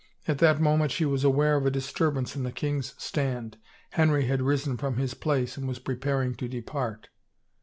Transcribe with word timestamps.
At 0.27 0.39
that 0.39 0.59
moment 0.59 0.89
she 0.91 1.05
was 1.05 1.23
aware 1.23 1.55
of 1.57 1.67
a 1.67 1.69
disturbance 1.69 2.35
in 2.35 2.41
the 2.41 2.51
king's 2.51 2.95
stand; 2.97 3.59
Henry 3.91 4.25
had 4.25 4.41
risen 4.41 4.75
from 4.75 4.97
his 4.97 5.13
place 5.13 5.57
and 5.57 5.67
was 5.67 5.77
preparing 5.77 6.33
to 6.37 6.47
depart. 6.47 7.09